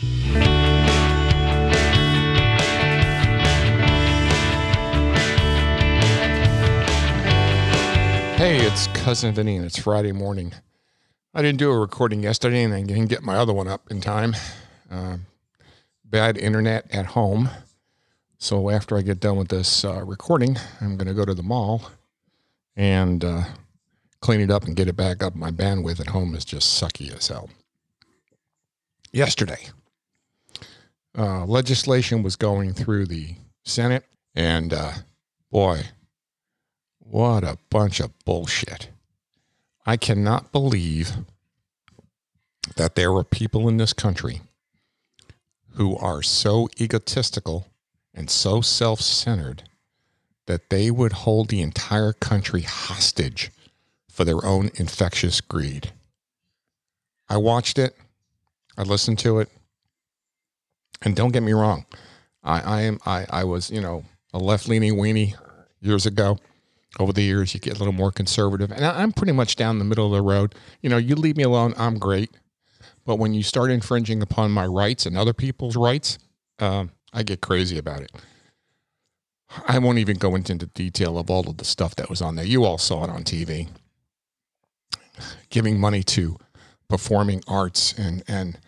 [0.00, 0.04] Hey,
[8.60, 10.52] it's Cousin Vinny, and it's Friday morning.
[11.34, 14.00] I didn't do a recording yesterday, and I didn't get my other one up in
[14.00, 14.36] time.
[14.88, 15.16] Uh,
[16.04, 17.50] bad internet at home.
[18.38, 21.42] So after I get done with this uh, recording, I'm going to go to the
[21.42, 21.90] mall
[22.76, 23.42] and uh,
[24.20, 25.34] clean it up and get it back up.
[25.34, 27.50] My bandwidth at home is just sucky as hell.
[29.10, 29.70] Yesterday,
[31.18, 34.04] uh, legislation was going through the Senate,
[34.36, 34.92] and uh,
[35.50, 35.80] boy,
[37.00, 38.88] what a bunch of bullshit.
[39.84, 41.12] I cannot believe
[42.76, 44.42] that there are people in this country
[45.72, 47.66] who are so egotistical
[48.14, 49.64] and so self centered
[50.46, 53.50] that they would hold the entire country hostage
[54.08, 55.92] for their own infectious greed.
[57.28, 57.96] I watched it,
[58.76, 59.48] I listened to it,
[61.02, 61.86] and don't get me wrong,
[62.42, 65.34] I, I am I, I was, you know, a left leaning weenie
[65.80, 66.38] years ago.
[66.98, 68.72] Over the years you get a little more conservative.
[68.72, 70.54] And i'm pretty much down the middle of the road.
[70.80, 72.30] You know you leave me alone i'm great.
[73.04, 76.18] But when you start infringing upon my rights and other people's rights
[76.58, 78.10] um, i get crazy about it.
[79.66, 82.44] I won't even go into detail of all of the stuff that was on there.
[82.44, 83.68] You all saw it on tv
[85.50, 86.36] giving money to
[86.88, 88.58] performing arts and and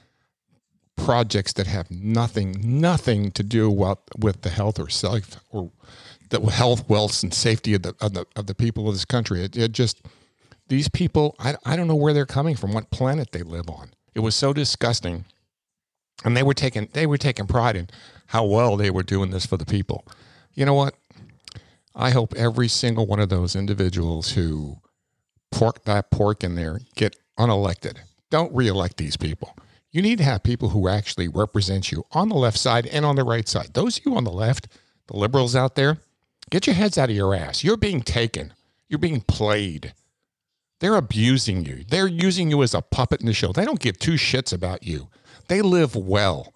[1.05, 5.71] projects that have nothing nothing to do with, with the health or self or
[6.31, 9.43] the health, wealth, and safety of the of the, of the people of this country.
[9.43, 10.03] It, it just
[10.69, 13.91] these people, I, I don't know where they're coming from, what planet they live on.
[14.15, 15.25] It was so disgusting,
[16.25, 17.89] and they were taking they were taking pride in
[18.27, 20.07] how well they were doing this for the people.
[20.55, 20.95] You know what?
[21.95, 24.79] I hope every single one of those individuals who
[25.51, 27.99] pork that pork in there get unelected.
[28.31, 29.57] Don't reelect these people.
[29.93, 33.17] You need to have people who actually represent you on the left side and on
[33.17, 33.75] the right side.
[33.75, 34.69] Those of you on the left,
[35.09, 35.99] the liberals out there,
[36.51, 37.63] Get your heads out of your ass.
[37.63, 38.53] You're being taken.
[38.89, 39.95] You're being played.
[40.81, 41.85] They're abusing you.
[41.89, 43.53] They're using you as a puppet in the show.
[43.53, 45.09] They don't give two shits about you.
[45.49, 46.53] They live well.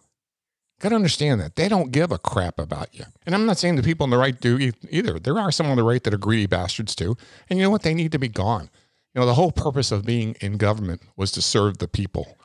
[0.81, 1.55] Got to understand that.
[1.55, 3.05] They don't give a crap about you.
[3.25, 5.21] And I'm not saying the people on the right do either.
[5.21, 7.17] There are some on the right that are greedy bastards too.
[7.49, 7.83] And you know what?
[7.83, 8.71] They need to be gone.
[9.15, 12.37] You know, the whole purpose of being in government was to serve the people,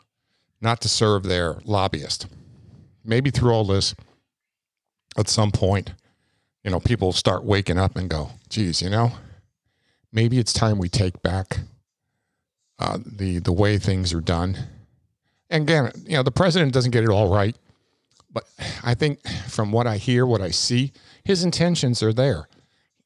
[0.61, 2.27] not to serve their lobbyist.
[3.03, 3.95] Maybe through all this,
[5.17, 5.93] at some point,
[6.63, 9.11] you know, people start waking up and go, geez, you know,
[10.11, 11.59] maybe it's time we take back
[12.79, 14.57] uh, the the way things are done.
[15.49, 17.55] And again, you know, the president doesn't get it all right,
[18.31, 18.45] but
[18.83, 20.91] I think from what I hear, what I see,
[21.23, 22.47] his intentions are there.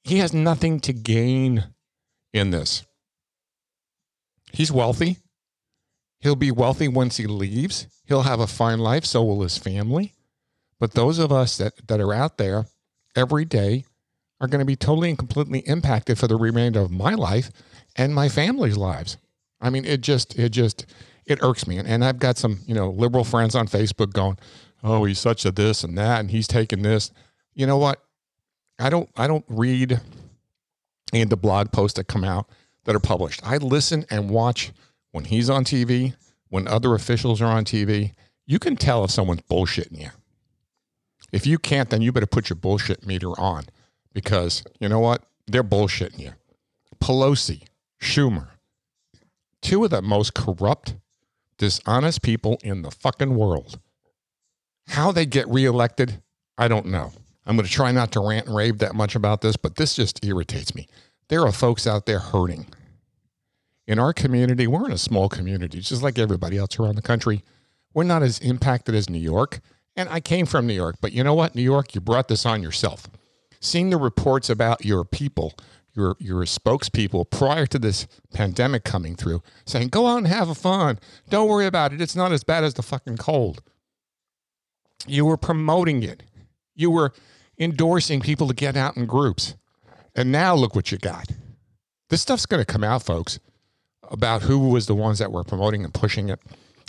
[0.04, 1.66] He has nothing to gain
[2.34, 2.84] in this.
[4.52, 5.18] He's wealthy.
[6.24, 7.88] He'll be wealthy once he leaves.
[8.06, 9.04] He'll have a fine life.
[9.04, 10.14] So will his family.
[10.80, 12.66] But those of us that, that are out there
[13.16, 13.86] every day
[14.40, 17.52] are going to be totally and completely impacted for the remainder of my life
[17.98, 19.18] and my family's lives.
[19.62, 20.86] I mean, it just, it just,
[21.26, 21.78] it irks me.
[21.78, 24.38] And, and I've got some, you know, liberal friends on Facebook going,
[24.82, 27.12] oh, he's such a this and that, and he's taking this.
[27.54, 28.02] You know what?
[28.80, 30.00] I don't, I don't read
[31.14, 32.50] of the blog posts that come out
[32.86, 33.42] that are published.
[33.46, 34.72] I listen and watch
[35.14, 36.16] when he's on TV,
[36.50, 38.12] when other officials are on TV.
[38.46, 40.10] You can tell if someone's bullshitting you.
[41.32, 43.64] If you can't, then you better put your bullshit meter on
[44.14, 45.24] because you know what?
[45.48, 46.32] They're bullshitting you.
[47.02, 47.64] Pelosi,
[48.02, 48.50] Schumer,
[49.62, 50.96] two of the most corrupt,
[51.58, 53.80] dishonest people in the fucking world.
[54.90, 56.22] How they get reelected,
[56.58, 57.14] I don't know.
[57.46, 59.96] I'm going to try not to rant and rave that much about this, but this
[59.96, 60.88] just irritates me.
[61.30, 62.68] There are folks out there hurting.
[63.88, 67.44] In our community, we're in a small community, just like everybody else around the country.
[67.94, 69.60] We're not as impacted as New York,
[69.96, 71.54] and I came from New York, but you know what?
[71.54, 73.10] New York, you brought this on yourself.
[73.60, 75.54] Seeing the reports about your people,
[75.94, 80.56] your your spokespeople prior to this pandemic coming through, saying, "Go out and have a
[80.56, 81.00] fun.
[81.30, 82.02] Don't worry about it.
[82.02, 83.62] It's not as bad as the fucking cold."
[85.06, 86.24] You were promoting it.
[86.76, 87.14] You were
[87.60, 89.56] endorsing people to get out in groups.
[90.16, 91.28] And now look what you got.
[92.10, 93.40] This stuff's going to come out, folks,
[94.14, 96.40] about who was the ones that were promoting and pushing it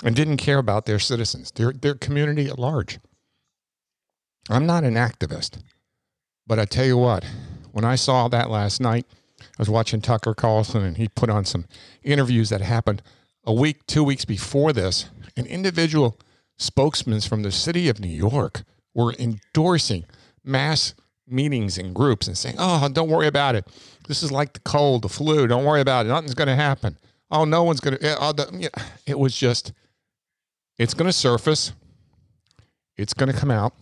[0.04, 3.00] and didn't care about their citizens, their, their community at large.
[4.50, 5.58] I'm not an activist,
[6.46, 7.24] but I tell you what,
[7.72, 9.06] when I saw that last night,
[9.40, 11.64] I was watching Tucker Carlson and he put on some
[12.02, 13.02] interviews that happened
[13.44, 15.08] a week, two weeks before this.
[15.36, 16.18] An individual
[16.58, 20.04] spokesmen from the city of New York were endorsing
[20.44, 20.94] mass
[21.26, 23.66] meetings and groups and saying, oh, don't worry about it.
[24.06, 25.46] This is like the cold, the flu.
[25.46, 26.10] Don't worry about it.
[26.10, 26.98] Nothing's going to happen.
[27.34, 28.70] Oh, no one's going to.
[29.06, 29.72] It was just
[30.78, 31.72] it's going to surface.
[32.96, 33.74] it's going to come out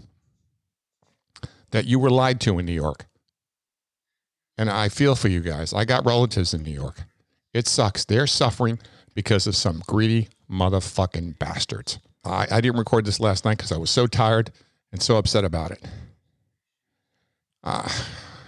[1.70, 3.04] that you were lied to in New York.
[4.56, 5.74] And I feel for you guys.
[5.74, 7.04] I got relatives in New York.
[7.52, 8.06] It sucks.
[8.06, 8.78] They're suffering
[9.14, 11.98] because of some greedy motherfucking bastards.
[12.24, 14.50] I, I didn't record this last night because I was so tired
[14.92, 15.84] and so upset about it.
[17.62, 17.88] Uh,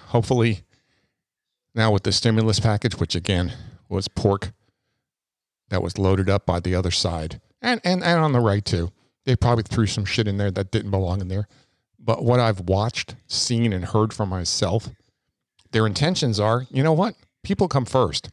[0.06, 0.62] hopefully,
[1.74, 3.52] now with the stimulus package, which again
[3.88, 4.52] was pork
[5.74, 8.92] that was loaded up by the other side and, and, and on the right too,
[9.24, 11.48] they probably threw some shit in there that didn't belong in there.
[11.98, 14.90] But what I've watched, seen, and heard for myself,
[15.72, 17.14] their intentions are you know what?
[17.42, 18.28] People come first.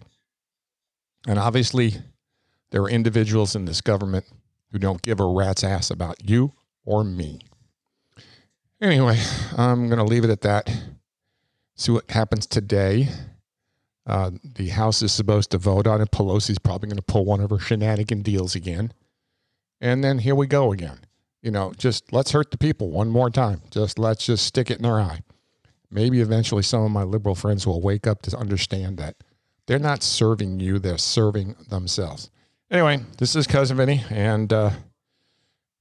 [1.26, 1.96] And obviously,
[2.72, 4.26] there are individuals in this government
[4.72, 6.52] who don't give a rat's ass about you
[6.84, 7.40] or me.
[8.82, 9.18] Anyway,
[9.58, 10.70] I'm going to leave it at that.
[11.76, 13.08] See what happens today.
[14.06, 16.12] Uh, the House is supposed to vote on it.
[16.12, 18.94] Pelosi's probably going to pull one of her shenanigan deals again.
[19.80, 21.00] And then here we go again.
[21.42, 23.62] You know, just let's hurt the people one more time.
[23.72, 25.22] Just let's just stick it in their eye.
[25.90, 29.16] Maybe eventually some of my liberal friends will wake up to understand that
[29.66, 32.30] they're not serving you, they're serving themselves.
[32.70, 34.72] Anyway, this is Cousin Vinny, and uh,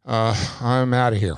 [0.04, 1.36] uh, I'm out of here.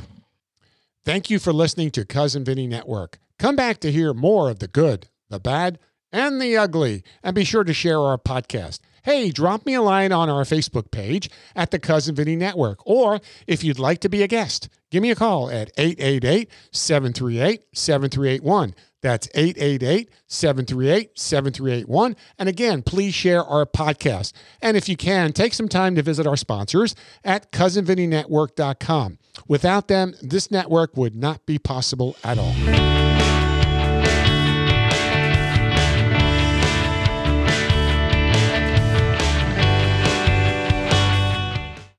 [1.04, 3.18] Thank you for listening to Cousin Vinny Network.
[3.38, 5.78] Come back to hear more of the good, the bad,
[6.12, 8.80] and the ugly, and be sure to share our podcast.
[9.04, 13.20] Hey, drop me a line on our Facebook page at the Cousin Vinny Network, or
[13.48, 18.74] if you'd like to be a guest, give me a call at 888 738 7381.
[19.02, 22.16] That's 888 738 7381.
[22.38, 24.32] And again, please share our podcast.
[24.62, 26.94] And if you can, take some time to visit our sponsors
[27.24, 29.18] at cousinvinnynetwork.com.
[29.48, 33.31] Without them, this network would not be possible at all.